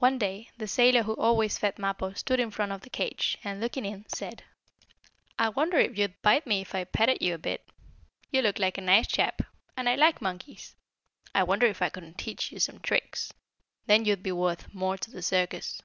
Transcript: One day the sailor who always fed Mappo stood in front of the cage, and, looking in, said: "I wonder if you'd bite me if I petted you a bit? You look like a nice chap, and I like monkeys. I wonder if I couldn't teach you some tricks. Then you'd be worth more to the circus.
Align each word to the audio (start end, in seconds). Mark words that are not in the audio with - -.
One 0.00 0.18
day 0.18 0.50
the 0.58 0.66
sailor 0.66 1.04
who 1.04 1.14
always 1.14 1.56
fed 1.56 1.78
Mappo 1.78 2.14
stood 2.14 2.40
in 2.40 2.50
front 2.50 2.72
of 2.72 2.80
the 2.80 2.90
cage, 2.90 3.38
and, 3.44 3.60
looking 3.60 3.84
in, 3.84 4.04
said: 4.08 4.42
"I 5.38 5.50
wonder 5.50 5.78
if 5.78 5.96
you'd 5.96 6.20
bite 6.20 6.48
me 6.48 6.62
if 6.62 6.74
I 6.74 6.82
petted 6.82 7.22
you 7.22 7.32
a 7.34 7.38
bit? 7.38 7.64
You 8.32 8.42
look 8.42 8.58
like 8.58 8.76
a 8.76 8.80
nice 8.80 9.06
chap, 9.06 9.42
and 9.76 9.88
I 9.88 9.94
like 9.94 10.20
monkeys. 10.20 10.74
I 11.32 11.44
wonder 11.44 11.66
if 11.66 11.80
I 11.80 11.90
couldn't 11.90 12.18
teach 12.18 12.50
you 12.50 12.58
some 12.58 12.80
tricks. 12.80 13.32
Then 13.86 14.04
you'd 14.04 14.24
be 14.24 14.32
worth 14.32 14.74
more 14.74 14.98
to 14.98 15.10
the 15.12 15.22
circus. 15.22 15.80